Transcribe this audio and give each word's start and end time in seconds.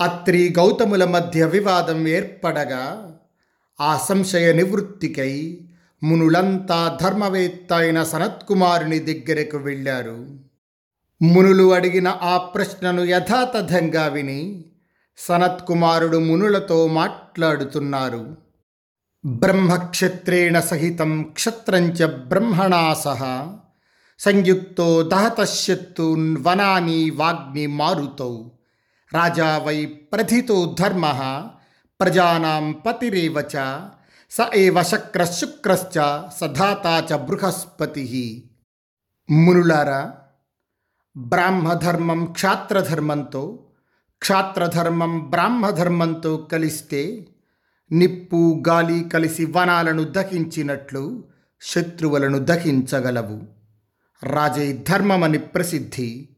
అత్రి 0.00 0.54
గౌతముల 0.58 1.04
మధ్య 1.04 1.46
వివాదం 1.46 2.08
ఏర్పడగా 2.08 3.14
ఆ 3.80 3.96
సంశయ 4.08 4.52
నివృత్తికై 4.52 5.60
మునులంతా 6.02 6.98
ధర్మవేత్త 7.02 7.72
అయిన 7.72 8.02
సనత్కుమారుని 8.02 8.98
దగ్గరకు 8.98 9.56
వెళ్ళారు. 9.56 10.40
మునులు 11.22 11.74
అడిగిన 11.74 12.08
ఆ 12.08 12.36
ప్రశ్నను 12.36 13.02
యథాతథంగా 13.02 14.06
విని 14.06 14.64
సనత్కుమారుడు 15.18 16.18
మునులతో 16.18 16.86
మాట్లాడుతున్నారు. 16.86 18.36
బ్రహ్మక్షత్రేణ 19.26 20.60
సహితం 20.60 21.22
క్షత్రంచ 21.22 22.06
బ్రహ్మణా 22.06 22.94
సహ 22.94 23.52
సంయుక్తో 24.18 25.02
దహతశత్తూన్ 25.02 26.36
వనాని 26.40 27.10
వాగ్ని 27.10 27.66
మారుతౌ. 27.66 28.42
రాజా 29.12 29.58
వై 29.58 29.86
ప్రథితో 29.86 30.76
ధర్మ 30.80 31.12
ప్రజానాం 32.00 32.72
పతిరేవ 32.72 33.48
చ 33.56 33.84
స 34.30 34.40
ఏవ 34.54 34.82
శక్రశుక్రశ్చ 34.82 36.20
సధాతా 36.36 37.06
చ 37.12 37.16
బృహస్పతి. 37.16 38.50
మునులారా 39.30 40.14
బ్రాహ్మధర్మం 41.16 42.24
క్షాత్రధర్మంతో 42.24 43.66
క్షాత్రధర్మం 44.18 45.30
బ్రాహ్మధర్మంతో 45.30 46.36
కలిస్తే 46.36 47.28
నిప్పు 47.92 48.62
గాలి 48.68 49.04
కలిసి 49.04 49.44
వనాలను 49.44 50.04
దహించినట్లు 50.04 51.24
శత్రువులను 51.60 52.38
దహించగలవు. 52.38 53.42
రాజే 54.22 54.72
ధర్మమని 54.72 55.38
ప్రసిద్ధి 55.38 56.28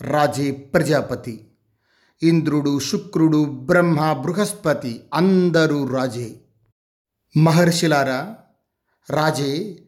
రాజే 0.00 0.50
ప్రజాపతి. 0.50 1.45
ఇంద్రుడు 2.22 2.80
శుక్రుడు 2.80 3.44
బ్రహ్మ 3.44 4.12
బృహస్పతి 4.12 5.00
అందరూ 5.14 5.88
రాజే. 5.88 6.40
మహర్షిలారా 7.36 8.36
రాజే 9.10 9.78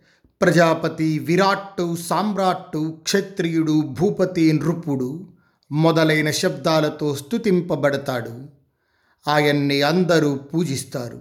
ప్రజాపతి 0.42 1.18
విరాట్టు 1.18 1.96
సామ్రాట్టు 1.96 2.98
క్షత్రియుడు 3.02 3.80
భూపతి 3.80 4.52
నృపుడు 4.52 5.28
మొదలైన 5.72 6.30
శబ్దాలతో 6.30 7.16
స్తుతింపబడతాడు. 7.16 8.48
ఆయన్ని 9.28 9.82
అందరూ 9.82 10.34
పూజిస్తారు. 10.36 11.20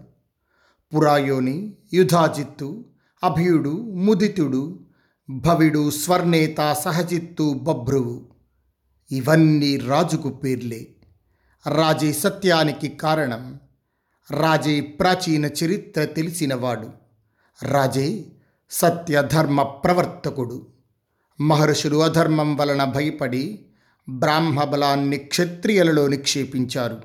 పురాయోని 0.96 1.78
యుధాజిత్తు 1.94 2.86
అభియుడు 3.24 3.70
ముదితుడు 3.70 4.80
భవిడు 5.30 5.90
స్వర్ణేత 5.90 6.76
సహజిత్తు 6.86 7.54
బభ్రువు. 7.54 8.26
ఇవన్నీ 9.12 9.78
రాజుకు 9.78 10.30
పేర్లే. 10.30 10.88
రాజే 11.70 12.14
సత్యానికి 12.14 12.88
కారణం. 12.88 13.60
రాజే 14.32 14.82
ప్రాచీన 14.82 15.46
చరిత్ర 15.46 16.06
తెలిసినవాడు. 16.06 16.90
రాజే 17.64 18.26
సత్యధర్మ 18.72 19.64
ప్రవర్తకుడు. 19.64 20.68
మహర్షులు 21.42 21.98
అధర్మం 21.98 22.56
వలన 22.56 22.84
భయపడి 22.84 23.66
బ్రాహ్మ 24.10 24.64
బలాన్ని 24.64 25.18
క్షత్రియులలో 25.18 26.08
నిక్షేపించారు. 26.08 27.02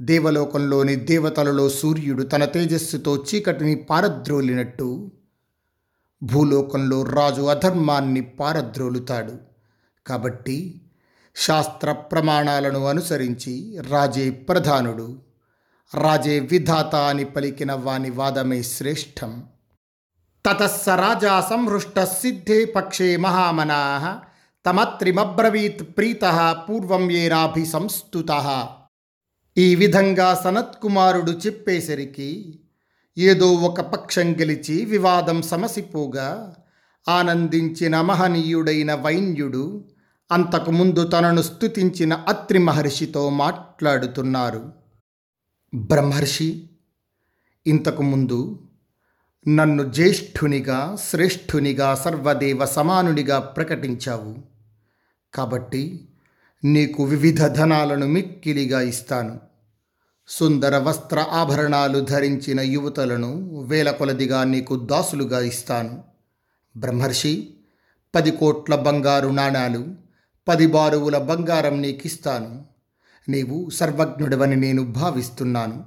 దేవలోకంలోని 0.00 0.96
దేవతలలో 0.96 1.68
సూర్యుడు 1.68 2.22
తన 2.22 2.44
తేజస్సుతో 2.44 3.24
చీకటిని 3.34 3.74
పారద్రోలినట్టు. 3.74 5.12
భూలోకంలో 6.22 7.02
రాజు 7.02 7.42
అధర్మాన్ని 7.42 8.20
పారద్రోలుతాడు. 8.20 9.36
కాబట్టి 10.06 10.80
శాస్త్ర 11.36 11.92
ప్రమాణాలను 11.92 12.86
అనుసరించి 12.86 13.80
రాజే 13.88 14.30
ప్రధానుడు. 14.30 15.18
రాజే 15.94 16.38
విధాత 16.38 16.94
అని 16.94 17.24
పలికిన 17.24 17.72
వాని 17.72 18.10
వాదమే 18.10 18.62
శ్రేష్టం. 18.62 19.44
తతస్స 20.46 20.88
రాజా 20.88 21.46
సంహృష్ట 21.50 22.00
సిద్ధే 22.00 22.64
పక్షే 22.64 23.16
మహామనా. 23.16 24.20
తమత్రిమబ్రవీత్ 24.66 25.82
ప్రీత 25.82 26.54
పూర్వం 26.68 27.10
ఏనాభి 27.10 27.66
సంస్థుత 27.66 28.66
ఈ 29.58 29.74
విధంగా 29.74 30.40
సనత్కుమారుడు 30.44 31.30
చెప్పేసరికి 31.30 32.60
ఏదో 33.18 33.52
ఒక 33.52 33.80
పక్షం 33.80 34.32
గెలిచి 34.32 34.84
వివాదం 34.84 35.42
సమసిపోగా 35.42 36.54
ఆనందించిన 37.08 38.00
మహనీయుడైన 38.00 38.94
వైన్యుడు 38.94 39.84
అంతకుముందు 40.32 41.06
తనను 41.06 41.42
స్తుతించిన 41.42 42.12
అత్రి 42.12 42.58
మహర్షితో 42.58 43.30
మాట్లాడుతున్నారు. 43.30 44.72
బ్రహ్మర్షి 45.74 46.70
ఇంతకుముందు 47.66 48.60
నన్ను 49.48 49.92
జ్యేష్ఠునిగా 49.92 50.96
శ్రేష్ఠునిగా 51.10 51.94
సర్వదేవ 51.94 52.66
సమానునిగా 52.66 53.38
ప్రకటించావు. 53.38 54.38
కాబట్టి 55.34 56.08
నీకు 56.64 57.04
వివిధ 57.04 57.46
ధనాలను 57.46 58.06
మిక్కిలిగా 58.06 58.80
ఇస్తాను. 58.80 59.40
సుందర 60.28 60.78
వస్త్ర 60.78 61.26
ఆభరణాలు 61.30 62.00
ధరించిన 62.00 62.60
యువతలను 62.60 63.60
వేల 63.60 63.90
కొలదిగా 63.90 64.44
నీకు 64.44 64.76
దాసులుగా 64.76 65.40
ఇస్తాను. 65.40 66.04
బ్రహ్మర్షి 66.76 67.54
పది 68.14 68.30
కోట్ల 68.30 68.74
బంగారు 68.74 69.28
నాణాలు 69.28 70.09
పది 70.48 70.66
బారువుల 70.66 71.18
బంగారం 71.18 71.82
నీకిస్తాను. 71.82 72.64
నీవు 73.28 73.70
సర్వజ్ఞుడవని 73.70 74.56
నేను 74.56 74.82
భావిస్తున్నాను. 74.84 75.84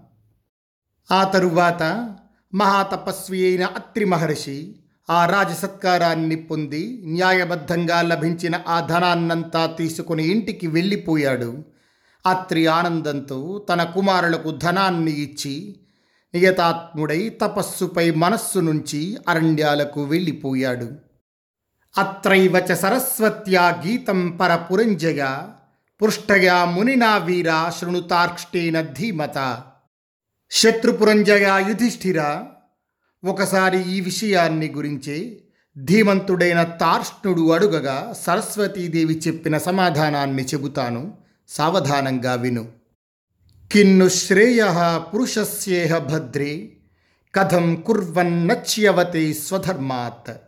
ఆ 1.12 1.24
తరువాత 1.24 2.16
మహాతపస్వి 2.53 3.46
అయిన 3.46 3.66
అత్రి 3.66 4.06
మహర్షి 4.06 4.75
ఆ 5.09 5.25
రాజసత్కారాన్ని 5.25 6.36
పొంది 6.36 7.02
న్యాయబద్ధంగా 7.06 8.02
లభించిన 8.02 8.62
ఆ 8.68 8.80
ధనాన్నంతా 8.80 9.66
తీసుకుని 9.66 10.24
ఇంటికి 10.24 10.68
వెళ్ళిపోయాడు. 10.68 11.63
అత్రి 12.25 12.68
ఆనందంతో 12.68 13.66
తన 13.69 13.84
కుమారులకు 13.84 14.52
ధనాన్ని 14.52 15.12
ఇచ్చి 15.12 15.75
నియతాత్ముడై 16.34 17.30
తపస్సుపై 17.30 18.12
మనస్సు 18.12 18.59
నుంచి 18.59 19.18
అరణ్యాలకు 19.28 20.03
వెళ్ళిపోయాడు. 20.03 21.12
అత్రైవ 21.98 22.66
చ 22.72 22.74
సరస్వత్యా 22.74 23.84
గీతం 23.86 24.31
పరపురంజయ 24.31 25.26
పృష్టయా 26.02 26.66
మునినా 26.66 27.18
వీర 27.18 27.72
శృణుతార్క్ష్టేన 27.80 28.81
ధీమత. 28.81 29.62
శత్రుపురంజయ 30.52 31.66
యుధిష్ఠిర 31.68 32.42
ఒకసారి 33.24 33.81
ఈ 33.92 34.02
విషయాన్ని 34.02 34.68
గురించే 34.68 35.40
ధీమంతుడైన 35.84 36.64
తార్ష్ణుడు 36.64 37.52
అడుగగా 37.52 38.16
సరస్వతీదేవి 38.22 39.22
చెప్పిన 39.28 39.58
సమాధానాన్ని 39.58 40.44
చెబుతాను 40.44 41.14
సావధానంగా 41.50 42.34
విను. 42.36 42.68
కిన్ను 43.72 44.10
శ్రేయ 44.10 44.64
పురుషస్యేహ 45.14 45.98
భద్రే 45.98 46.69
కథం 47.36 47.81
కుర్వన్నచ్యవతే 47.81 49.34
స్వధర్మాత్. 49.34 50.43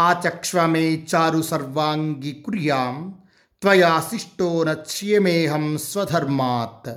ఆచక్ష్వమే 0.00 1.06
చారు 1.14 1.42
సర్వాంగి 1.42 2.32
కుర్యాం 2.32 3.14
త్వయా 3.62 4.00
శిష్టో 4.10 4.64
నచ్యమేహం 4.64 5.78
స్వధర్మాత్. 5.78 6.96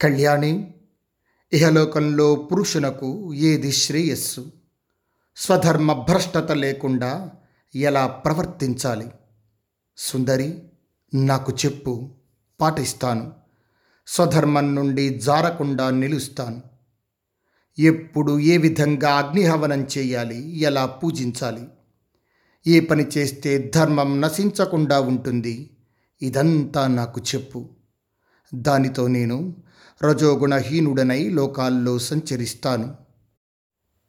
కళ్యాణి 0.00 0.74
ఇహలోకంలో 1.52 2.34
పురుషునకు 2.34 3.34
ఏది 3.34 3.72
శ్రేయస్సు? 3.72 4.52
స్వధర్మ 5.36 5.92
భ్రష్టత 5.92 6.52
లేకుండా 6.52 7.30
ఎలా 7.74 8.06
ప్రవర్తించాలి? 8.06 9.10
సుందరి 9.96 10.58
నాకు 11.14 11.52
చెప్పు 11.64 12.10
పాటిస్తాను. 12.60 13.32
స్వధర్మం 14.06 14.74
నుండి 14.74 15.08
జారకుండా 15.08 15.90
నిలుస్తాను. 15.90 16.62
ఎప్పుడు 17.78 18.38
ఏ 18.38 18.56
విధంగా 18.56 19.14
అగ్నిహవనం 19.14 19.86
చేయాలి 19.98 20.58
ఎలా 20.58 20.86
పూజించాలి? 20.86 21.68
ఏ 22.66 22.80
పని 22.80 23.06
చేస్తే 23.18 23.70
ధర్మం 23.74 24.20
నశించకుండా 24.20 25.00
ఉంటుంది. 25.00 25.70
ఇదంతా 26.22 26.86
నాకు 26.86 27.20
చెప్పు. 27.20 27.68
దానితో 28.54 29.06
నేను 29.06 29.56
రజోగుణహీనుడనై 30.02 31.28
లోకాల్లో 31.28 31.98
సంచరిస్తాను. 31.98 32.94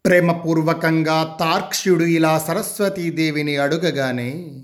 ప్రేమపూర్వకంగా 0.05 1.37
తార్క్ష్యుడు 1.39 2.03
ఇలా 2.03 2.39
సరస్వతీదేవిని 2.39 3.57
అడుగగానే 3.57 4.63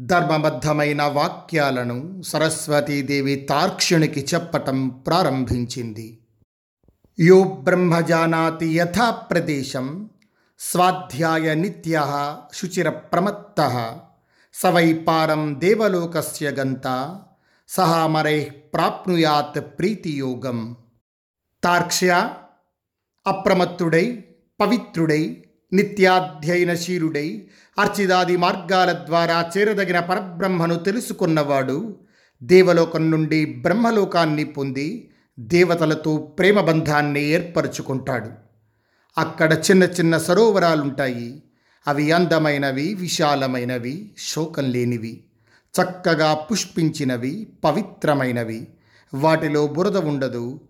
ధర్మబద్ధమైన 0.00 1.02
వాక్యాలను 1.02 2.22
సరస్వతీదేవి 2.22 3.34
తార్క్ష్యునికి 3.34 4.26
చెప్పటం 4.34 4.88
ప్రారంభించింది. 4.88 6.18
యో 7.20 7.42
బ్రహ్మజానాతి 7.42 8.66
యథా 8.66 9.10
ప్రదేశం 9.10 10.09
స్వాధ్యాయ 10.60 11.54
నిత్య 11.54 12.00
శుచిర 12.54 12.88
ప్రమత్త 12.90 13.60
సవై 14.54 14.92
పారం 14.92 15.60
దేవలోకస్య 15.60 16.50
గంత 16.50 17.18
సహామరై 17.68 18.50
ప్రాప్నుయాత్ 18.74 19.78
ప్రీతియోగం. 19.78 20.76
తార్క్ష్య 21.64 22.28
అప్రమత్తుడై 23.26 24.24
పవిత్రుడై 24.60 25.44
నిత్యాధ్యయనశీలుడై 25.72 27.48
అర్చిదాది 27.78 28.36
మార్గాల 28.36 28.92
ద్వారా 28.92 29.50
చేరదగిన 29.58 30.00
పరబ్రహ్మను 30.00 30.74
తెలుసుకున్నవాడు 30.74 31.96
దేవలోకం 32.42 33.10
నుండి 33.10 33.44
బ్రహ్మలోకాన్ని 33.44 34.44
పొంది 34.44 35.10
దేవతలతో 35.38 36.16
ప్రేమబంధాన్ని 36.16 37.24
ఏర్పరచుకుంటాడు. 37.24 38.49
అక్కడ 39.18 39.52
చిన్న 39.52 39.84
చిన్న 39.84 40.18
సరోవరాలుంటాయి. 40.18 41.42
అవి 41.88 42.12
అందమైనవి 42.12 42.94
విశాలమైనవి 42.94 44.10
శోకం 44.18 44.64
లేనివి 44.64 45.24
చక్కగా 45.82 46.34
పుష్పించినవి 46.34 47.48
పవిత్రమైనవి. 47.64 48.68
వాటిలో 49.14 49.66
బురద 49.66 49.96
ఉండదు. 49.96 50.60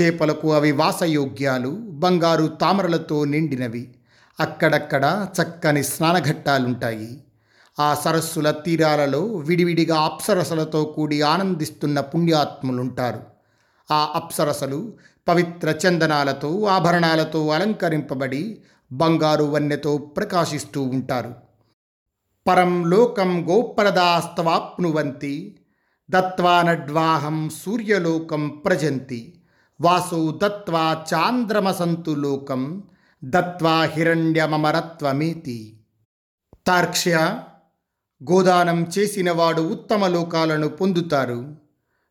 చేపలకు 0.00 0.52
అవి 0.52 0.72
వాసయోగ్యాలు 0.72 1.70
బంగారు 1.70 2.46
తామరలతో 2.46 3.24
నిండినవి. 3.24 3.94
అక్కడక్కడ 4.40 5.28
చక్కని 5.42 5.84
స్నానఘట్టాలుంటాయి. 5.84 7.24
ఆ 7.80 7.94
సరస్సుల 7.94 8.50
తీరాలలో 8.50 9.20
విడివిడిగా 9.20 10.00
అప్సరసలతో 10.00 10.84
కూడి 10.84 11.22
ఆనందిస్తున్న 11.22 12.00
పుణ్యాత్ములుంటారు. 12.00 13.20
ఆ 13.90 14.12
అప్సరసలు 14.14 14.92
పవిత్ర 15.28 15.68
చందనాలతో 15.68 16.64
ఆభరణాలతో 16.64 17.48
అలంకరింపబడి 17.48 18.62
బంగారు 18.92 19.44
వన్నెతో 19.44 19.96
ప్రకాశిస్తూ 19.96 20.82
ఉంటారు. 20.82 21.34
పరం 22.46 22.90
లోకం 22.90 23.50
గోప్రదాస్తవాప్నువంతి 23.50 25.58
దత్వానడ్వాహం 26.10 27.48
సూర్యలోకం 27.48 28.48
ప్రజంతి 28.48 29.40
వాసో 29.80 30.38
దత్వా 30.42 31.04
చాంద్రమసంతు 31.14 32.10
లోకం 32.10 32.82
దత్వా 33.24 33.84
హిరణ్యమరత్వమేతి 33.84 35.82
తార్క్ష్య 36.66 37.38
గోదానం 38.30 38.86
చేసినవాడు 38.98 39.62
ఉత్తమ 39.62 40.06
లోకాలను 40.06 40.68
పొందుతారు. 40.68 41.63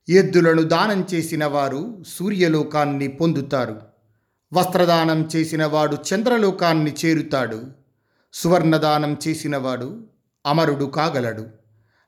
ఎద్దులను 0.09 0.61
దానం 0.61 1.07
చేసిన 1.13 1.45
వారు 1.45 2.03
సూర్యలోకాన్ని 2.07 3.07
పొందుతారు. 3.07 3.81
వస్త్రదానం 4.53 5.29
చేసినవాడు 5.35 5.97
చంద్రలోకాన్ని 6.13 6.95
చేరుతాడు. 7.05 7.63
సువర్ణదానం 8.33 9.17
చేసినవాడు 9.27 10.01
అమరుడు 10.45 10.85
కాగలడు. 10.85 11.45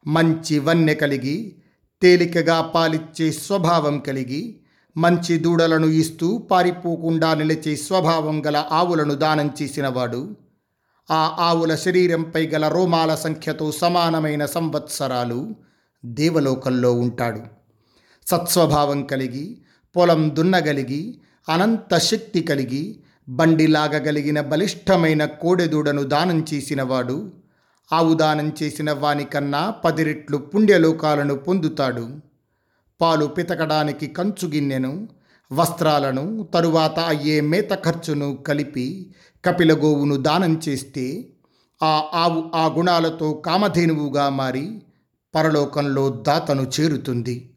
మంచి 0.07 0.59
వన్నె 0.59 0.94
కలిగి 0.94 1.56
తేలికగా 2.01 2.62
పాలిచ్చే 2.62 3.31
స్వభావం 3.31 4.00
కలిగి 4.00 4.59
మంచి 4.97 5.38
దూడలను 5.38 5.86
ఇస్తూ 5.86 6.38
పారిపోకుండా 6.38 7.33
నిలిచే 7.33 7.75
స్వభావం 7.75 8.45
గల 8.45 8.65
ఆవులను 8.71 9.13
దానం 9.13 9.51
చేసినవాడు 9.62 10.36
ఆ 11.12 11.36
ఆవుల 11.39 11.75
శరీరంపై 11.75 12.47
గల 12.47 12.68
రోమాల 12.68 13.15
సంఖ్యతో 13.15 13.71
సమానమైన 13.71 14.45
సంవత్సరాలు 14.45 15.56
దేవలోకంలో 16.06 16.94
ఉంటాడు. 16.94 17.55
సత్స్వభావం 18.25 19.04
కలిగి 19.04 19.57
పొలం 19.95 20.36
దున్నగలిగి 20.36 21.22
అనంత 21.50 21.98
శక్తి 21.98 22.42
కలిగి 22.42 23.00
బండిలాగగలిగిన 23.30 24.42
బలిష్టమైన 24.42 25.25
కోడెదూడను 25.25 26.04
దానం 26.04 26.45
చేసినవాడు 26.54 27.31
ఆవు 27.94 28.13
దానం 28.13 28.54
చేసిన 28.63 28.92
వానికన్నా 28.92 29.69
పది 29.69 30.04
రెట్లు 30.04 30.38
పుణ్యలోకాలను 30.38 31.36
పొందుతాడు. 31.36 32.19
పాలు 33.01 33.25
పితకడానికి 33.25 34.07
కంచు 34.07 34.48
గిన్నెను 34.48 35.07
వస్త్రాలను 35.51 36.48
తరువాత 36.54 37.00
అయ్యే 37.00 37.42
మేత 37.42 37.69
ఖర్చును 37.74 38.36
కలిపి 38.36 39.16
కపిలగోవును 39.45 40.16
దానం 40.16 40.62
చేస్తే 40.69 41.30
ఆ 41.83 42.04
ఆవు 42.13 42.51
ఆ 42.56 42.66
గుణాలతో 42.66 43.33
కామధేనువుగా 43.33 44.30
మారి 44.30 44.81
పరలోకంలో 45.36 46.10
దాతను 46.10 46.71
చేరుతుంది. 46.80 47.51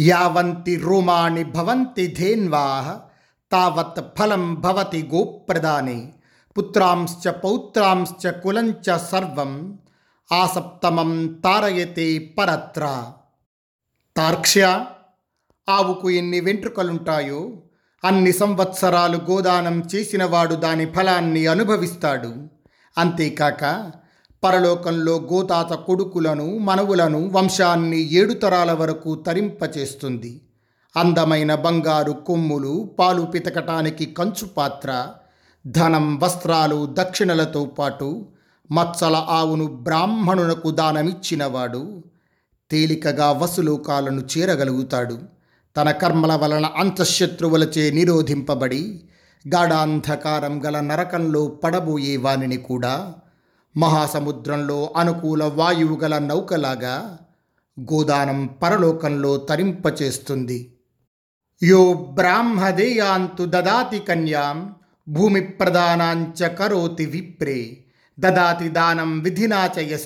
యావంతి 0.00 0.76
రోమాణి 0.76 1.44
భవంతి 1.44 2.06
ధేన్వా 2.18 2.98
తావత్ 3.52 4.18
ఫలం 4.18 4.54
భవతి 4.54 5.10
గోప్రదానే 5.14 6.12
పుత్రాంశ్చ 6.58 7.30
పౌత్రాంశ్చ 7.30 8.30
కులంచ 8.30 8.98
సర్వం 8.98 9.78
ఆసప్తమం 10.32 11.26
తారయతే 11.26 12.34
పరత్ర. 12.38 13.06
తార్క్ష్య 14.16 14.84
ఆవుకు 15.68 16.10
ఎన్ని 16.10 16.40
వెంట్రుకలుంటాయో 16.40 17.62
అన్ని 18.04 18.32
సంవత్సరాలు 18.32 19.16
గోదానం 19.16 19.82
చేసినవాడు 19.94 20.54
దాని 20.54 20.86
ఫలాన్ని 20.92 21.46
అనుభవిస్తాడు. 21.46 22.34
అంతేకాక 22.98 23.92
పరలోకంలో 24.44 25.28
గోతాత 25.32 25.72
కొడుకులను 25.72 26.58
మనవులను 26.58 27.28
వంశాన్ని 27.28 28.12
ఏడు 28.12 28.32
తరాల 28.32 28.72
వరకు 28.72 29.14
తరింపచేస్తుంది. 29.14 30.40
అందమైన 30.96 31.54
బంగారు 31.54 32.12
కొమ్ములు 32.12 32.90
పాలు 32.98 33.22
పితకటానికి 33.22 34.06
కంచు 34.06 34.46
పాత్ర 34.46 35.06
ధనం 35.66 36.18
వస్త్రాలు 36.18 36.88
దక్షిణలతో 36.92 37.64
పాటు 37.64 38.26
మచ్చల 38.72 39.16
ఆవును 39.28 39.66
బ్రాహ్మణునకు 39.66 40.70
దానమిచ్చినవాడు 40.70 42.02
తేలికగా 42.70 43.32
వసులోకాలను 43.32 44.22
చేరగలుగుతాడు. 44.38 45.18
తన 45.76 45.90
కర్మల 45.90 46.34
వలన 46.34 46.66
అంతఃశత్రువులచే 46.66 47.90
నిరోధింపబడి 47.90 49.00
గాఢాంధకారం 49.48 50.66
గల 50.66 50.80
నరకంలో 50.80 51.46
పడబోయే 51.46 52.16
వానిని 52.16 52.56
కూడా 52.56 53.14
మహాసముద్రంలో 53.78 54.92
అనుకూల 54.96 55.44
వాయువు 55.44 55.96
గల 55.96 56.18
నౌకలాగా 56.18 57.18
గోదానం 57.80 58.46
పరలోకంలో 58.46 59.36
తరింపచేస్తుంది. 59.36 60.74
యో 61.62 61.94
బ్రాహ్మదేయాంతు 61.94 63.44
దదాతి 63.44 63.98
కన్యాం 63.98 64.74
భూమి 65.08 65.40
ప్రదానాంచ 65.40 66.48
కరోతి 66.48 67.06
విప్రే 67.06 67.84
దదాతి 68.20 68.68
దానం 68.68 69.20
విధినా 69.20 69.66
చ 69.66 69.96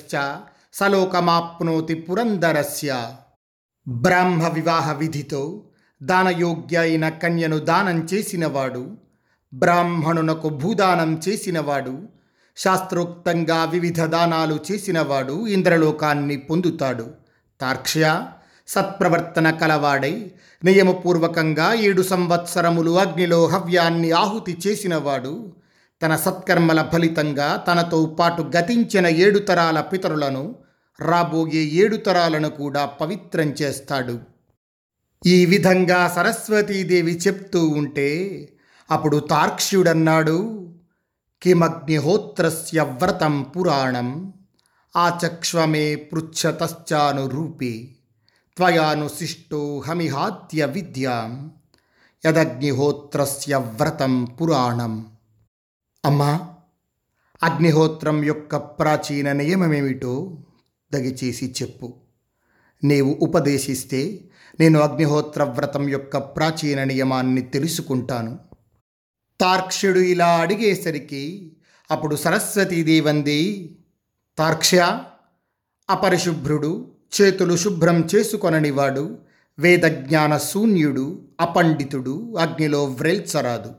సలోకమాప్నోతి 0.73 1.93
పురందరస్య. 1.93 3.13
బ్రాహ్మ 3.87 4.47
వివాహ 4.47 4.91
విధితో 4.91 5.63
దానయోగ్య 6.03 6.77
అయిన 6.77 7.09
కన్యను 7.09 7.59
దానం 7.59 8.07
చేసినవాడు 8.13 8.97
బ్రాహ్మణునకు 9.53 10.49
భూదానం 10.49 11.21
చేసినవాడు 11.29 12.12
శాస్త్రోక్తంగా 12.57 13.65
వివిధ 13.65 14.01
దానాలు 14.01 14.59
చేసినవాడు 14.71 15.47
ఇంద్రలోకాన్ని 15.47 16.37
పొందుతాడు. 16.37 17.05
తార్క్ష్య 17.61 18.23
సత్ప్రవర్తన 18.67 19.51
కలవాడై 19.51 20.31
నియమపూర్వకంగా 20.63 21.73
ఏడు 21.73 22.01
సంవత్సరములు 22.01 22.91
అగ్నిలో 22.91 23.45
హవ్యాన్ని 23.45 24.11
ఆహుతి 24.11 24.57
చేసినవాడు 24.67 25.53
తన 26.01 26.15
సత్కర్మల 26.15 26.89
ఫలితంగా 26.93 27.65
తనతో 27.67 28.05
పాటు 28.19 28.41
గతించిన 28.41 29.07
ఏడు 29.07 29.39
తరాల 29.39 29.81
పితరులను 29.81 30.55
రాబోయే 30.99 31.63
ఏడు 31.63 31.95
తరాలను 31.95 32.49
కూడా 32.49 32.85
పవిత్రం 32.85 33.49
చేస్తాడు. 33.61 34.19
ఈ 35.25 35.45
విధంగా 35.45 36.13
సరస్వతీదేవి 36.15 37.17
చెప్తూ 37.27 37.67
ఉంటే 37.67 38.09
అప్పుడు 38.91 39.17
తార్క్ష్యుడన్నాడు. 39.17 40.69
కిమగ్నిహోత్రస్య 41.43 42.81
వ్రతం 42.81 43.43
పురాణం 43.43 44.33
ఆచక్ష్వమే 44.97 45.95
పృచ్ఛతశ్చానురూపే 45.95 47.87
త్వయానుశిష్టో 48.57 49.79
హమిహాత్య 49.79 50.65
విద్యాం 50.65 51.51
యదగ్నిహోత్రస్య 52.25 53.55
వ్రతం 53.55 54.25
పురాణం 54.25 55.05
అమ్మా 56.05 56.49
అగ్నిహోత్రం 57.43 58.23
యొక్క 58.23 58.55
ప్రాచీన 58.55 59.31
నియమమేమిటో 59.31 60.37
దయచేసి 60.93 61.55
చెప్పు। 61.61 61.93
నీవు 62.83 63.17
ఉపదేశిస్తే 63.21 64.29
నేను 64.59 64.79
అగ్నిహోత్ర 64.79 65.43
వ్రతం 65.43 65.89
యొక్క 65.89 66.17
ప్రాచీన 66.17 66.83
నియమాన్ని 66.83 67.41
తెలుసుకుంటాను। 67.41 68.52
తార్క్ష్యుడు 69.43 69.99
ఇలా 69.99 70.27
అడిగేసరికి 70.27 71.51
అప్పుడు 71.91 72.15
సరస్వతీదేవంది 72.15 73.75
తార్క్ష్య 74.37 74.99
అపరిశుభ్రుడు 75.89 76.91
చేతులు 77.21 77.57
శుభ్రం 77.57 78.09
చేసుకొననివాడు 78.15 79.17
వేదజ్ఞాన 79.59 80.37
శూన్యుడు 80.37 81.21
అపండితుడు 81.41 82.35
అగ్నిలో 82.39 82.85
వ్రేల్చరాదు. 82.85 83.71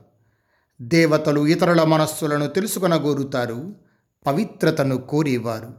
దేవతలు 0.81 1.47
ఇతరుల 1.47 1.83
మనస్సులను 1.83 2.47
తెలుసుకొనగోరుతారు 2.47 3.75
పవిత్రతను 4.27 4.97
కోరేవారు. 4.97 5.73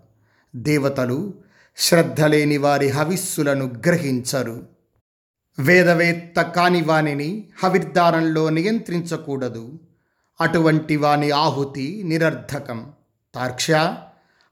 దేవతలు 0.57 1.35
శ్రద్ధ 1.77 2.21
లేని 2.21 2.57
వారి 2.57 2.89
హవిస్సులను 2.89 3.65
గ్రహించరు. 3.87 4.76
వేదవేత్త 5.59 6.43
కాని 6.43 6.83
వానిని 6.83 7.49
హవిర్దారంలో 7.65 8.51
నియంత్రించకూడదు. 8.51 9.79
అటువంటి 10.41 10.97
వాని 10.97 11.31
ఆహుతి 11.31 12.03
నిరర్ధకం. 12.05 12.87
తార్క్ష 13.35 13.71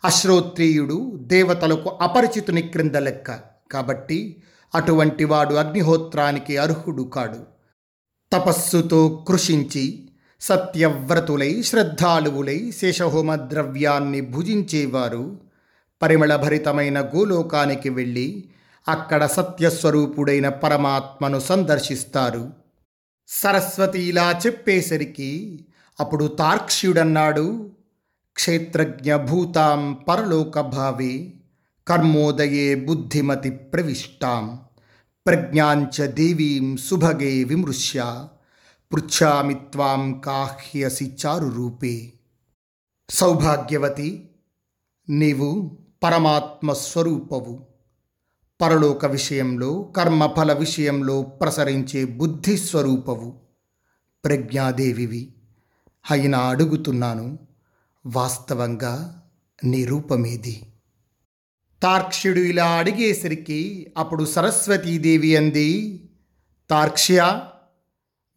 అశ్రోత్రియుడు 0.04 1.12
దేవతలకు 1.22 1.88
అపరిచితుని 1.88 2.62
క్రింద 2.62 2.96
లెక్క. 2.96 3.40
కాబట్టి 3.72 4.42
అటువంటి 4.74 5.24
వాడు 5.24 5.54
అగ్నిహోత్రానికి 5.54 6.56
అర్హుడు 6.56 7.02
కాడు. 7.02 7.54
తపస్సుతో 8.32 9.24
కృషించి 9.28 10.08
సత్యవ్రతులై 10.40 11.62
శ్రద్ధాళువులై 11.62 12.72
శేషహోమ 12.80 13.34
ద్రవ్యాన్ని 13.34 14.20
భుజించేవారు 14.20 15.40
పరిమళభరితమైన 16.02 17.00
గోలోకానికి 17.00 17.88
వెళ్ళి 17.88 18.44
అక్కడ 18.88 19.26
సత్యస్వరూపుడైన 19.26 20.48
పరమాత్మను 20.48 21.38
సందర్శిస్తారు. 21.38 22.52
సరస్వతి 23.28 24.02
ఇలా 24.02 24.40
చెప్పేసరికి 24.46 25.64
అప్పుడు 26.00 26.26
తార్క్ష్యుడన్నాడు 26.26 27.70
క్షేత్రజ్ఞ 28.32 29.16
భూతాం 29.16 29.92
పరలోకభావే 29.92 31.32
కర్మోదయే 31.88 32.74
బుద్ధిమతి 32.74 33.50
ప్రవిష్టాం 33.50 34.60
ప్రజ్ఞాంచ 35.26 36.06
దేవీం 36.06 36.76
సుభగే 36.76 37.44
విమృశ్య 37.44 38.28
పృచ్ఛామి 38.92 39.54
త్వాం 39.54 40.20
కాహ్యసి 40.20 41.16
చారురూపే. 41.26 42.12
సౌభాగ్యవతి 43.10 44.28
నీవు 45.08 45.78
పరమాత్మ 46.02 46.72
స్వరూపవు 46.72 47.73
పరలోక 48.60 49.06
విషయంలో 49.06 49.82
కర్మఫల 49.82 50.52
విషయంలో 50.52 51.22
ప్రసరించే 51.22 52.04
బుద్ధి 52.04 52.58
స్వరూపవు. 52.58 53.36
ప్రజ్ఞాదేవివి. 54.24 55.34
అయినా 56.10 56.38
అడుగుతున్నాను 56.38 57.38
వాస్తవంగా 58.06 59.22
నీ 59.64 59.84
రూపమేది 59.84 60.62
తార్క్ష్యుడు 61.82 62.38
ఇలా 62.38 62.66
అడిగేసరికి 62.66 63.92
అప్పుడు 63.98 64.24
సరస్వతీదేవి 64.24 65.36
అంది 65.36 66.00
తార్క్ష్య 66.70 67.40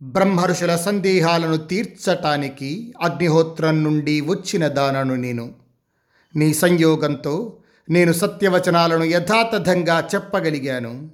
బ్రహ్మర్షుల 0.02 0.76
సందేహాలను 0.76 1.58
తీర్చటానికి 1.58 2.94
అగ్నిహోత్రం 3.02 3.84
నుండి 3.84 4.22
వచ్చిన 4.22 4.68
దానను 4.68 5.16
నేను. 5.16 5.56
నీ 6.36 6.54
సంయోగంతో 6.54 7.57
నేను 7.90 8.14
సత్యవచనాలను 8.14 9.04
యథాతథంగా 9.04 10.10
చెప్పగలిగాను. 10.16 11.12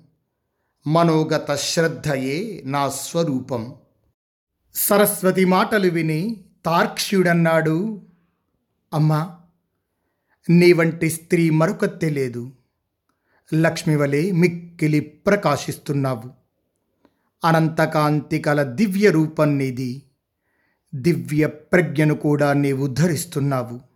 మనోగత 0.87 1.55
శ్రద్ధయే 1.55 2.61
నా 2.65 2.89
స్వరూపం. 2.89 3.75
సరస్వతి 4.75 5.45
మాటలు 5.45 5.89
విని 5.89 6.45
తార్క్ష్యుడన్నాడు. 6.65 8.01
అమ్మా 8.93 9.35
నీ 10.49 10.73
వంటి 10.73 11.09
స్త్రీ 11.09 11.49
మరొకత్తే 11.49 12.09
లేదు. 12.09 12.51
లక్ష్మివలే 13.53 14.31
మిక్కిలి 14.31 14.99
ప్రకాశిస్తున్నావు. 14.99 16.29
అనంతకాంతి 17.47 18.39
కల 18.39 18.63
దివ్య 18.63 19.09
రూపం 19.09 19.57
నీది. 19.57 20.03
దివ్య 20.95 21.47
ప్రజ్ఞను 21.47 22.15
కూడా 22.15 22.53
నీవు 22.53 22.87
ధరిస్తున్నావు. 22.87 23.92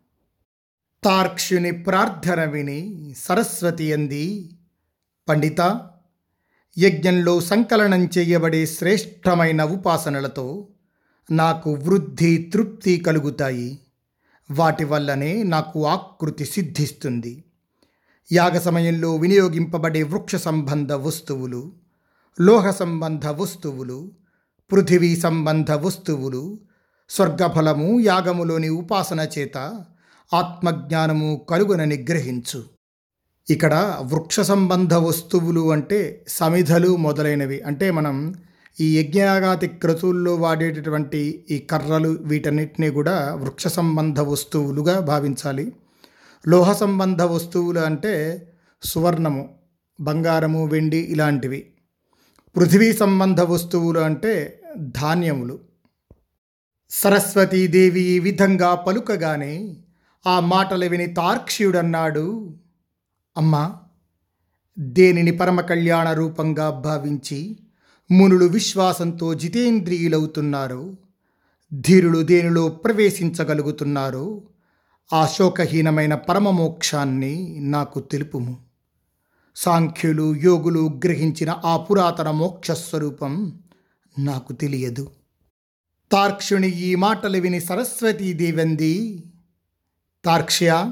తార్క్ష్యుని 1.04 1.72
ప్రార్థన 1.72 2.44
విని 2.44 3.14
సరస్వతి 3.18 3.94
అంది 3.94 4.50
పండిత 5.30 5.82
యజ్ఞంలో 6.78 7.42
సంకలనం 7.42 8.10
చేయబడే 8.18 8.66
శ్రేష్టమైన 8.66 9.64
ఉపాసనలతో 9.64 10.68
నాకు 11.32 11.74
వృద్ధి 11.74 12.52
తృప్తి 12.54 12.98
కలుగుతాయి. 12.98 13.80
వాటి 14.52 14.84
వల్లనే 14.84 15.44
నాకు 15.44 15.86
ఆకృతి 15.86 16.46
సిద్ధిస్తుంది. 16.46 17.44
యాగ 18.32 18.58
సమయంలో 18.58 19.16
వినియోగింపబడే 19.16 20.04
వృక్ష 20.04 20.36
సంబంధ 20.36 20.94
వస్తువులు 20.94 21.74
లోహ 22.42 22.72
సంబంధ 22.72 23.28
వస్తువులు 23.28 24.12
పృథివీ 24.72 25.16
సంబంధ 25.16 25.72
వస్తువులు 25.72 26.60
స్వర్గఫలము 27.10 28.00
యాగములోని 28.00 28.70
ఉపాసన 28.70 29.28
చేత 29.38 29.86
ఆత్మజ్ఞానము 30.34 31.46
కలుగున 31.50 31.84
నిగ్రహించు 31.84 32.64
ఇక్కడ 33.50 33.98
వృక్ష 34.02 34.40
సంబంధ 34.40 34.94
వస్తువులు 34.94 35.72
అంటే 35.72 36.26
సమిధలు 36.28 36.96
మొదలైనవి. 36.96 37.62
అంటే 37.62 37.92
మనం 37.92 38.34
ఈ 38.80 39.00
యజ్ఞయాగాతి 39.00 39.68
క్రతువుల్లో 39.68 40.36
వాడేటటువంటి 40.36 41.46
ఈ 41.52 41.58
కర్రలు 41.58 42.18
వీటన్నిటినీ 42.22 42.90
కూడా 42.90 43.36
వృక్ష 43.36 43.68
సంబంధ 43.68 44.20
వస్తువులుగా 44.20 45.00
భావించాలి. 45.00 45.74
లోహ 46.48 46.74
సంబంధ 46.74 47.22
వస్తువులు 47.22 47.80
అంటే 47.80 48.48
సువర్ణము 48.84 49.56
బంగారము 50.02 50.66
వెండి 50.66 50.98
ఇలాంటివి. 50.98 51.66
పృథివీ 52.56 52.94
సంబంధ 52.94 53.42
వస్తువులు 53.42 54.00
అంటే 54.00 54.62
ధాన్యములు. 54.78 55.60
సరస్వతీదేవి 56.90 58.02
ఈ 58.02 58.20
విధంగా 58.20 58.76
పలుకగానే 58.76 59.78
ఆ 60.28 60.40
మాటలు 60.40 60.86
విని 60.86 61.06
తార్క్ష్యుడన్నాడు. 61.06 62.56
అమ్మా 63.38 63.76
దేనిని 64.80 65.32
పరమ 65.32 65.62
కళ్యాణ 65.62 66.14
రూపంగా 66.14 66.70
భావించి 66.70 67.58
మునులు 68.12 68.46
విశ్వాసంతో 68.46 69.34
జితేంద్రియులవుతున్నారో 69.34 70.96
ధీరులు 71.74 72.22
దేనిలో 72.22 72.68
ప్రవేశించగలుగుతున్నారో 72.68 74.42
ఆ 75.14 75.28
శోకహీనమైన 75.28 76.16
పరమమోక్షాన్ని 76.16 77.60
నాకు 77.60 78.00
తెలుపుము. 78.00 78.58
సాంఖ్యులు 79.56 80.36
యోగులు 80.36 81.02
గ్రహించిన 81.06 81.50
ఆ 81.66 81.78
పురాతన 81.78 82.32
మోక్షస్వరూపం 82.32 83.60
నాకు 84.20 84.54
తెలియదు. 84.54 85.12
తార్క్షుని 86.12 86.70
ఈ 86.70 86.96
మాటలు 86.96 87.38
విని 87.38 87.60
సరస్వతీదేవంది 87.60 89.24
తార్క్ష్య 90.26 90.92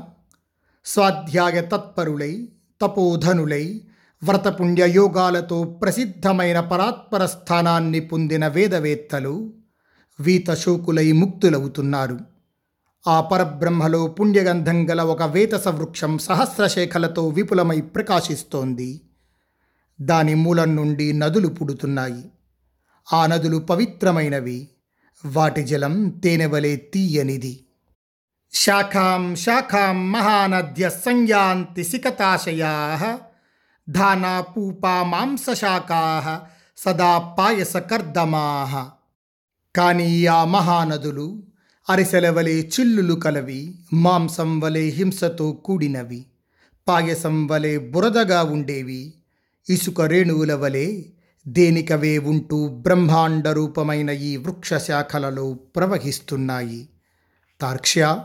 స్వాధ్యాయ 0.85 1.61
తత్పరులై 1.61 2.49
తపోధనులై 2.81 3.81
వ్రతపుణ్య 4.23 4.89
యోగాలతో 4.89 5.63
ప్రసిద్ధమైన 5.63 6.59
పరాత్పర 6.59 7.25
స్థానాన్ని 7.25 7.99
పొందిన 7.99 8.47
వేదవేత్తలు 8.47 9.53
వీతశోకులై 10.19 11.11
ముక్తులవుతున్నారు. 11.11 12.19
ఆ 13.07 13.21
పరబ్రహ్మలో 13.21 14.07
పుణ్యగంధం 14.07 14.89
గల 14.89 15.01
ఒక 15.01 15.23
వేతస 15.23 15.67
వృక్షం 15.67 16.17
సహస్రశేఖలతో 16.17 17.27
విపులమై 17.27 17.81
ప్రకాశిస్తోంది. 17.81 19.01
దాని 20.01 20.35
మూలం 20.35 20.75
నుండి 20.75 21.13
నదులు 21.13 21.47
పుడుతున్నాయి. 21.47 22.31
ఆ 23.13 23.25
నదులు 23.25 23.57
పవిత్రమైనవి. 23.57 24.67
వాటి 25.25 25.63
జలం 25.63 26.09
తేనెవలే 26.09 26.75
తీయనిది. 26.75 27.64
శాఖాం 28.55 29.35
శాఖాం 29.35 30.11
మహానద్య 30.11 30.89
సంయాంతి 30.89 31.83
సికతాశయా 31.83 32.73
ధానా 33.89 34.41
పూపా 34.41 35.03
మాంసశాఖా 35.03 36.41
సదా 36.77 37.17
పాయసకర్దమా. 37.17 38.45
కానీ 39.75 40.25
ఆ 40.25 40.45
మహానదులు 40.45 41.43
అరిసెల 41.89 42.29
వలె 42.29 42.51
చిల్లులు 42.51 43.13
కలవి 43.13 43.75
మాంసం 43.93 44.59
వలె 44.59 44.81
హింసతో 44.81 45.51
కూడినవి 45.51 46.25
పాయసం 46.87 47.47
వలె 47.47 47.77
బురదగా 47.77 48.43
ఉండేవి 48.43 49.13
ఇసుక 49.69 50.01
రేణువుల 50.01 50.53
వలె 50.53 51.03
దేనికవే 51.47 52.17
ఉంటూ 52.17 52.67
బ్రహ్మాండ 52.67 53.47
రూపమైన 53.47 54.09
ఈ 54.09 54.37
వృక్ష 54.37 54.73
శాఖలలో 54.73 55.53
ప్రవహిస్తున్నాయి. 55.53 56.89
తార్క్ష్య 57.61 58.19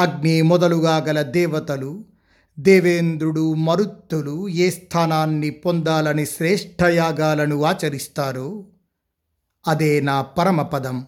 అగ్ని 0.00 0.42
మొదలుగా 0.42 0.96
గల 0.96 1.22
దేవతలు 1.22 2.04
దేవేంద్రుడు 2.58 3.54
మరుత్తులు 3.54 4.48
ఏ 4.48 4.70
స్థానాన్ని 4.70 5.50
పొందాలని 5.50 6.26
శ్రేష్టయాగాలను 6.26 7.64
ఆచరిస్తారో 7.64 8.64
అదే 9.66 10.00
నా 10.00 10.22
పరమపదం. 10.22 11.06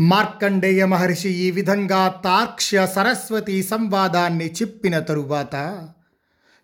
మార్కండేయ 0.00 0.84
మహర్షి 0.84 1.28
ఈ 1.28 1.50
విధంగా 1.50 2.08
తార్క్ష్య 2.08 2.86
సరస్వతి 2.86 3.62
సంవాదాన్ని 3.62 4.46
చెప్పిన 4.46 4.98
తరువాత 4.98 5.88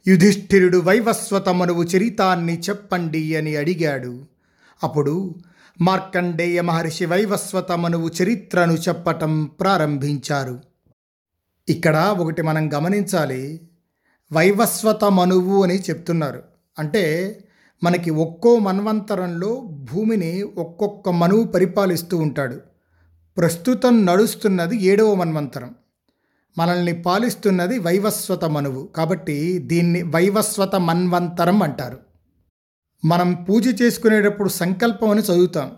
యుధిష్ఠిరుడు 0.09 0.79
వైవస్వతమనువు 0.79 1.83
చరితాన్ని 1.83 2.61
చెప్పండి 2.61 3.37
అని 3.37 3.57
అడిగాడు. 3.57 4.25
అప్పుడు 4.83 5.35
మార్కండేయ 5.81 6.61
మహర్షి 6.61 7.05
వైవస్వతమనువు 7.05 8.11
చరిత్రను 8.23 8.73
చెప్పటం 8.73 9.45
ప్రారంభించారు. 9.45 10.74
ఇక్కడ 11.69 12.17
ఒకటి 12.19 12.43
మనం 12.43 12.73
గమనించాలి. 12.73 13.61
వైవస్వత 14.33 15.05
మనువు 15.05 15.63
అని 15.63 15.79
చెప్తున్నారు. 15.79 16.43
అంటే 16.79 17.45
మనకి 17.85 18.11
ఒక్కో 18.11 18.59
మన్వంతరంలో 18.59 19.61
భూమిని 19.61 20.43
ఒక్కొక్క 20.43 21.09
మనువు 21.09 21.45
పరిపాలిస్తూ 21.45 22.17
ఉంటాడు. 22.17 22.61
ప్రస్తుతం 23.37 24.07
నడుస్తున్నది 24.07 24.77
ఏడవ 24.77 25.15
మన్వంతరం. 25.15 25.75
మనల్ని 26.59 27.03
పాలిస్తున్నది 27.03 27.79
వైవస్వత 27.79 28.45
మనువు 28.45 28.87
కాబట్టి 28.87 29.59
దీన్ని 29.59 30.03
వైవస్వత 30.03 30.77
మన్వంతరం 30.77 31.63
అంటారు. 31.63 31.99
మనం 33.05 33.35
పూజ 33.35 33.83
చేసుకునేటప్పుడు 33.83 34.49
సంకల్పం 34.49 35.11
అని 35.11 35.21
చదువుతాం. 35.21 35.73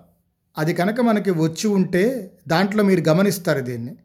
అది 0.58 0.74
కనుక 0.74 1.00
మనకి 1.00 1.30
వచ్చి 1.30 1.68
ఉంటే 1.68 2.32
దాంట్లో 2.48 2.84
మీరు 2.84 3.00
గమనిస్తారు 3.00 3.60
దీన్ని. 3.60 3.96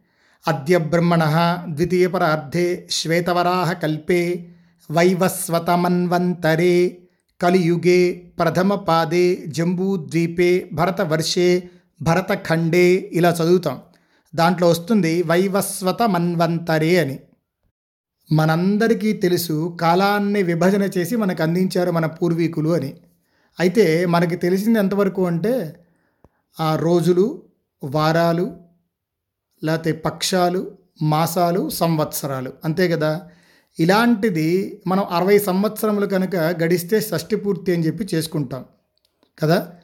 అద్య 0.48 0.78
బ్రహ్మణ 0.78 1.24
ద్వితీయపర 1.68 2.24
అర్ధే 2.24 2.88
శ్వేతవరాహ 2.90 3.74
కల్పే 3.74 4.22
వైవస్వతమన్వంతరే 4.92 6.76
కలియుగే 7.42 8.32
ప్రథమ 8.40 8.76
పాదే 8.76 9.44
జంబూద్వీపే 9.48 10.70
భరతవర్షే 10.74 11.70
భరతఖండే 12.02 13.10
ఇలా 13.14 13.38
చదువుతాం 13.42 13.82
దాంట్లో 14.36 14.70
వస్తుంది 14.70 15.24
వైవస్వత 15.24 16.04
మన్వంతరే 16.04 17.00
అని. 17.00 17.20
మనందరికీ 18.32 19.14
తెలుసు 19.14 19.78
కాలాన్ని 19.82 20.44
విభజన 20.44 20.90
చేసి 20.98 21.16
మనకు 21.16 21.44
అందించారు 21.44 21.92
మన 21.92 22.06
పూర్వీకులు 22.06 22.70
అని. 22.70 22.92
అయితే 23.60 24.06
మనకి 24.06 24.36
తెలిసింది 24.36 24.80
ఎంతవరకు 24.80 25.26
అంటే 25.26 25.54
ఆ 26.60 26.76
రోజులు 26.76 27.44
వారాలు 27.84 28.46
లేకపోతే 29.64 29.92
పక్షాలు 29.92 30.78
మాసాలు 31.02 31.70
సంవత్సరాలు. 31.70 32.54
అంతే 32.66 32.88
కదా? 32.88 33.30
ఇలాంటిది 33.80 34.82
మనం 34.88 35.04
అరవై 35.04 35.40
సంవత్సరములు 35.40 36.06
కనుక 36.06 36.36
గడిస్తే 36.36 37.02
షష్టి 37.02 37.36
పూర్తి 37.36 37.74
అని 37.74 37.86
చెప్పి 37.86 38.08
చేసుకుంటాం. 38.16 38.66
కదా? 39.40 39.76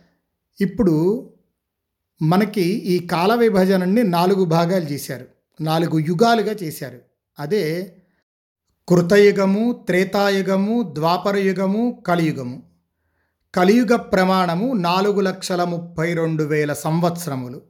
ఇప్పుడు 0.62 1.30
మనకి 2.22 2.62
ఈ 2.62 3.08
కాల 3.08 3.36
విభజనని 3.36 4.04
నాలుగు 4.04 4.46
భాగాలు 4.46 4.86
చేశారు. 4.86 5.26
నాలుగు 5.62 6.00
యుగాలుగా 6.00 6.56
చేశారు. 6.64 7.00
అదే 7.40 7.96
కృతయుగము 8.90 9.84
త్రేతాయుగము 9.88 10.92
ద్వాపరయుగము 10.96 12.04
కలియుగము. 12.08 12.64
కలియుగ 13.56 13.96
ప్రమాణము 13.96 14.74
నాలుగు 14.74 15.22
లక్షల 15.22 15.64
ముప్పై 15.64 16.14
రెండు 16.14 16.44
వేల 16.44 16.74
సంవత్సరములు. 16.74 17.62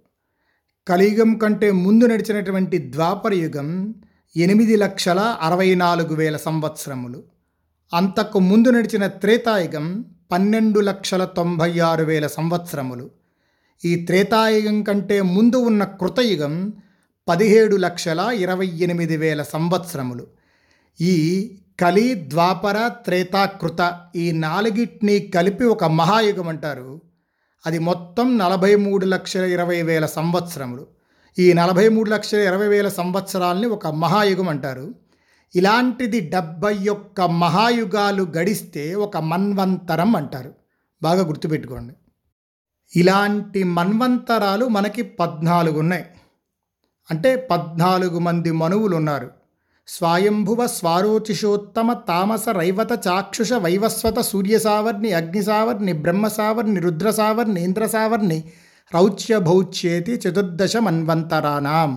కలియుగం 0.87 1.37
కంటే 1.37 1.71
ముందు 1.71 2.05
నడిచినటువంటి 2.05 2.91
ద్వాపర 2.91 3.33
యుగం 3.33 3.93
ఎనిమిది 4.37 4.75
లక్షల 4.75 5.19
అరవై 5.19 5.75
నాలుగు 5.75 6.15
వేల 6.15 6.37
సంవత్సరములు. 6.37 7.23
అంతకు 7.93 8.39
ముందు 8.39 8.69
నడిచిన 8.69 9.07
త్రేతాయుగం 9.07 10.05
పన్నెండు 10.31 10.79
లక్షల 10.79 11.25
తొంభై 11.25 11.79
ఆరు 11.79 12.03
వేల 12.03 12.27
సంవత్సరములు. 12.27 13.09
ఈ 13.85 13.95
త్రేతాయుగం 13.95 14.83
కంటే 14.83 15.21
ముందు 15.21 15.55
ఉన్న 15.55 15.83
కృతయుగం 15.83 16.73
పదిహేడు 17.27 17.75
లక్షల 17.75 18.19
ఇరవై 18.19 18.67
ఎనిమిది 18.67 19.17
వేల 19.17 19.43
సంవత్సరములు. 19.43 20.27
ఈ 21.01 21.15
కలి 21.79 22.29
ద్వాపర 22.29 22.87
త్రేతాకృత 22.87 23.99
ఈ 24.15 24.31
నాలుగిటిని 24.31 25.19
కలిపి 25.19 25.65
ఒక 25.65 25.83
మహాయుగం 25.83 26.47
అంటారు. 26.47 27.01
అది 27.65 27.79
మొత్తం 27.79 28.37
నలభై 28.37 28.75
మూడు 28.75 29.05
లక్షల 29.05 29.43
ఇరవై 29.43 29.81
వేల 29.81 30.05
సంవత్సరములు. 30.05 30.87
ఈ 31.39 31.53
నలభై 31.53 31.89
మూడు 31.89 32.09
లక్షల 32.09 32.37
ఇరవై 32.37 32.67
వేల 32.67 32.87
సంవత్సరాలని 32.87 33.65
ఒక 33.65 33.87
మహాయుగం 33.87 34.49
అంటారు. 34.49 34.95
ఇలాంటిది 35.55 36.19
డెబ్బై 36.19 36.87
ఒక్క 36.87 37.21
మహాయుగాలు 37.21 38.23
గడిస్తే 38.23 38.95
ఒక 38.95 39.17
మన్వంతరం 39.17 40.15
అంటారు. 40.15 40.53
బాగా 41.01 41.25
గుర్తుపెట్టుకోండి. 41.25 41.93
ఇలాంటి 42.95 43.63
మన్వంతరాలు 43.63 44.65
మనకి 44.65 45.01
పద్నాలుగు 45.01 45.79
ఉన్నాయి 45.79 46.05
అంటే 47.11 47.35
పద్నాలుగు 47.35 48.19
మంది 48.19 48.51
మనువులు 48.51 48.95
ఉన్నారు 48.95 49.31
స్వాయంభువ 49.87 50.61
స్వారోచిషోత్తమ 50.67 51.93
తామస 52.07 52.45
రైవత 52.49 52.93
చాక్షుష 53.07 53.53
వైవస్వత 53.53 54.19
సూర్యసావర్ణి 54.21 55.11
అగ్నిసావర్ణి 55.13 55.93
బ్రహ్మసావర్ణి 55.93 56.79
రుద్రసావర్ణి 56.79 57.61
ఇంద్రసావర్ణి 57.63 58.39
రౌచ్యభౌచ్యేతి 58.91 60.13
చతుర్దశ 60.15 60.77
మన్వంతరానాం 60.77 61.93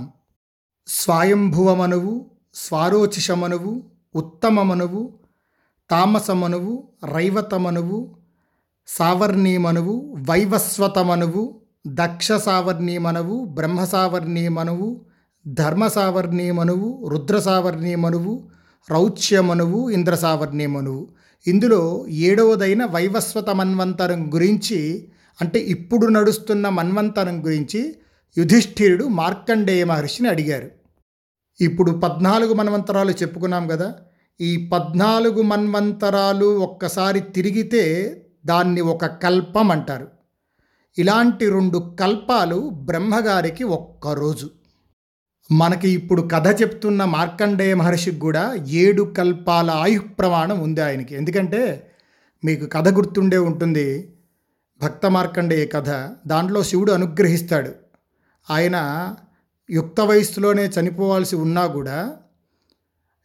స్వాయంభువమనువు 0.89 2.15
స్వారోచిషమనువు 2.55 3.73
ఉత్తమమనువు 4.15 5.03
తామసమనువు 5.91 6.73
రైవతమనువు 7.15 7.99
సావర్ణీమనువు 8.89 9.95
వైవస్వతమనువు 10.29 11.43
దక్ష 11.95 12.33
సావర్ణీమనువు 12.45 13.37
బ్రహ్మ 13.55 13.81
సావర్ణీమనువు 15.47 15.55
ధర్మ 15.55 15.87
సావర్ణీమనువు 15.87 17.09
రుద్ర 17.09 17.39
సావర్ణీమనువు 17.39 18.49
రౌచ్యమనువు 18.91 19.91
ఇంద్ర 19.91 20.15
ఇందులో 21.47 22.07
ఏడవదైన 22.09 22.85
వైవస్వత 22.85 23.51
మన్వంతరం 23.51 24.35
గురించి 24.35 25.09
అంటే 25.41 25.59
ఇప్పుడు 25.59 26.07
నడుస్తున్న 26.07 26.69
మన్వంతరం 26.69 27.45
గురించి 27.45 27.97
యుధిష్ఠిరుడు 28.39 29.05
మార్కండేయ 29.05 29.85
మహర్షిని 29.85 30.29
అడిగారు. 30.29 30.71
ఇప్పుడు 31.61 31.91
పద్నాలుగు 31.91 32.55
మన్వంతరాలు 32.55 33.11
చెప్పుకున్నాం 33.11 33.69
కదా 33.69 33.95
ఈ 34.41 34.69
పద్నాలుగు 34.69 35.43
మన్వంతరాలు 35.43 36.59
ఒక్కసారి 36.59 37.21
తిరిగితే 37.21 37.83
దాన్ని 38.47 38.81
ఒక 38.81 39.07
కల్పం 39.07 39.71
అంటారు. 39.71 40.09
ఇలాంటి 40.99 41.51
రెండు 41.51 41.97
కల్పాలు 42.01 42.69
బ్రహ్మగారికి 42.69 43.65
ఒక్కరోజు. 43.65 44.51
మనకి 45.53 45.91
ఇప్పుడు 45.91 46.29
కథ 46.33 46.63
చెప్తున్న 46.63 47.05
మార్కండేయ 47.05 47.75
మహర్షికి 47.75 48.19
కూడా 48.19 48.55
ఏడు 48.55 49.03
కల్పాల 49.03 49.71
ఆయు 49.71 49.99
ప్రమాణం 49.99 50.61
ఉంది 50.61 50.81
ఆయనకి. 50.81 51.15
ఎందుకంటే 51.15 51.91
మీకు 52.45 52.67
కథ 52.67 52.89
గుర్తుండే 52.89 53.39
ఉంటుంది. 53.39 54.15
భక్త 54.83 55.07
మార్కండేయ 55.07 55.67
కథ. 55.67 55.89
దాంట్లో 56.27 56.63
శివుడు 56.63 56.93
అనుగ్రహిస్తాడు. 56.93 57.71
ఆయన 58.51 59.15
యుక్త 59.71 60.01
వయస్సులోనే 60.01 60.65
చనిపోవాల్సి 60.65 61.37
ఉన్నా 61.37 61.67
కూడా 61.67 62.17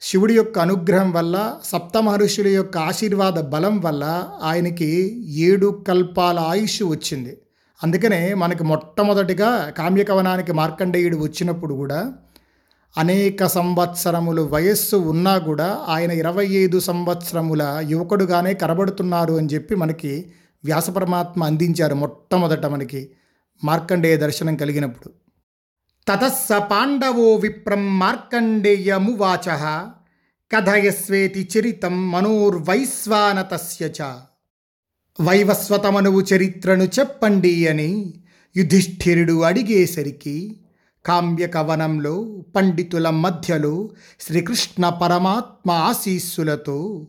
శివుడి 0.02 0.34
యొక్క 0.34 0.60
అనుగ్రహం 0.60 1.12
వల్ల 1.12 1.56
సప్త 1.64 1.98
మహర్షుల 1.98 2.48
యొక్క 2.48 2.78
ఆశీర్వాద 2.78 3.40
బలం 3.40 3.82
వల్ల 3.82 4.30
ఆయనకి 4.44 5.22
ఏడు 5.40 5.84
కల్పాల 5.88 6.40
ఆయుష్ 6.40 6.84
వచ్చింది. 6.84 7.38
అందుకనే 7.84 8.34
మనకి 8.34 8.64
మొట్టమొదటిగా 8.64 9.74
కామ్యకవనానికి 9.78 10.52
మార్కండేయుడు 10.52 11.18
వచ్చినప్పుడు 11.18 11.74
కూడా 11.76 12.14
అనేక 12.98 13.46
సంవత్సరములు 13.46 14.42
వయస్సు 14.42 14.96
ఉన్నా 14.96 15.38
కూడా 15.38 15.86
ఆయన 15.88 16.12
ఇరవై 16.12 16.46
ఐదు 16.46 16.80
సంవత్సరముల 16.80 17.84
యువకుడుగానే 17.90 18.54
కనబడుతున్నారు 18.54 19.34
అని 19.34 19.48
చెప్పి 19.54 19.76
మనకి 19.76 20.34
వ్యాసపరమాత్మ 20.66 21.44
అందించారు 21.44 21.96
మొట్టమొదట 21.96 22.66
మనకి 22.66 23.10
మార్కండేయ 23.64 24.18
దర్శనం 24.18 24.56
కలిగినప్పుడు. 24.56 25.14
తతస్స 26.08 26.54
పాండవో 26.54 27.36
విప్రం 27.36 28.00
మార్కండేయమువాచ 28.00 29.50
కథయస్వేతి 30.52 31.50
చరితం 31.56 32.12
మనోర్వైశ్వానతస్య 32.12 33.86
చ 33.88 34.02
వైవస్వతమనువు 35.22 36.22
చరిత్రను 36.22 36.84
చెప్పండి 36.84 37.68
అని 37.68 38.14
యుధిష్ఠిరుడు 38.58 39.44
అడిగేసరికి 39.44 40.60
కామ్యకవనంలో 41.06 42.44
పండితుల 42.56 43.10
మధ్యలో 43.10 43.90
శ్రీకృష్ణ 44.20 44.90
పరమాత్మ 44.90 45.72
ఆశీస్సులతో 45.72 47.08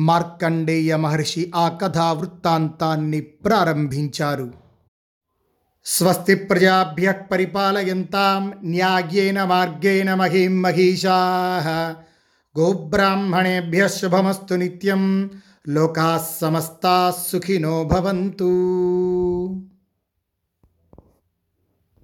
మార్కండేయ 0.00 0.96
మహర్షి 0.96 1.52
ఆ 1.54 1.68
కథా 1.68 2.12
వృత్తాంతాన్ని 2.12 3.20
ప్రారంభించారు. 3.20 4.52
స్వస్తి 5.86 6.34
ప్రజాభ్య 6.34 7.12
పరిపాలయంతాం 7.12 8.52
న్యాయేన 8.64 9.44
మార్గేణ 9.44 10.14
మహిం 10.14 10.62
మహిషా 10.62 11.16
గోబ్రాహ్మణేభ్య 12.58 13.88
శుభమస్తు 13.88 14.54
నిత్యం 14.54 15.30
లోకా 15.68 16.24
సమస్తా 16.40 17.14
సుఖినో 17.26 17.84
భవంతు. 17.84 18.50